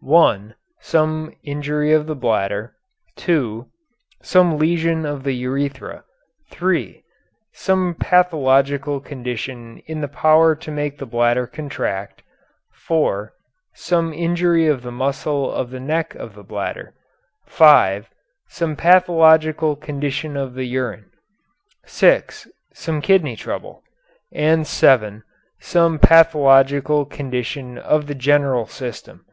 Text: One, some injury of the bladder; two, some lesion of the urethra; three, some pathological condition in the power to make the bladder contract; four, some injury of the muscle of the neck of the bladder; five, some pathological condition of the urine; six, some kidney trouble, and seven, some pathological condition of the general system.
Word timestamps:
One, 0.00 0.54
some 0.80 1.34
injury 1.42 1.92
of 1.92 2.06
the 2.06 2.14
bladder; 2.14 2.76
two, 3.16 3.66
some 4.22 4.56
lesion 4.56 5.04
of 5.04 5.24
the 5.24 5.32
urethra; 5.34 6.04
three, 6.52 7.02
some 7.52 7.96
pathological 7.98 9.00
condition 9.00 9.82
in 9.86 10.00
the 10.00 10.06
power 10.06 10.54
to 10.54 10.70
make 10.70 10.98
the 10.98 11.04
bladder 11.04 11.48
contract; 11.48 12.22
four, 12.70 13.32
some 13.74 14.14
injury 14.14 14.68
of 14.68 14.82
the 14.82 14.92
muscle 14.92 15.50
of 15.50 15.70
the 15.70 15.80
neck 15.80 16.14
of 16.14 16.36
the 16.36 16.44
bladder; 16.44 16.94
five, 17.44 18.08
some 18.46 18.76
pathological 18.76 19.74
condition 19.74 20.36
of 20.36 20.54
the 20.54 20.64
urine; 20.66 21.10
six, 21.84 22.46
some 22.72 23.00
kidney 23.02 23.34
trouble, 23.34 23.82
and 24.32 24.64
seven, 24.64 25.24
some 25.58 25.98
pathological 25.98 27.04
condition 27.04 27.76
of 27.76 28.06
the 28.06 28.14
general 28.14 28.64
system. 28.64 29.24